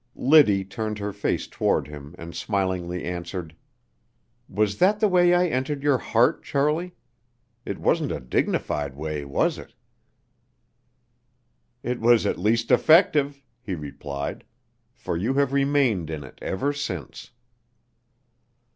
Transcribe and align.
Liddy 0.15 0.65
turned 0.65 0.97
her 0.97 1.13
face 1.13 1.45
toward 1.45 1.87
him 1.87 2.15
and 2.17 2.33
smilingly 2.35 3.05
answered: 3.05 3.55
"Was 4.49 4.79
that 4.79 4.99
the 4.99 5.07
way 5.07 5.35
I 5.35 5.45
entered 5.45 5.83
your 5.83 5.99
heart, 5.99 6.41
Charlie? 6.43 6.95
It 7.65 7.77
wasn't 7.77 8.11
a 8.11 8.19
dignified 8.19 8.95
way, 8.95 9.25
was 9.25 9.59
it?" 9.59 9.75
"It 11.83 11.99
was 11.99 12.25
at 12.25 12.39
least 12.39 12.71
effective," 12.71 13.43
he 13.61 13.75
replied, 13.75 14.43
"for 14.95 15.15
you 15.15 15.35
have 15.35 15.53
remained 15.53 16.09
in 16.09 16.23
it 16.23 16.39
ever 16.41 16.73
since." 16.73 17.29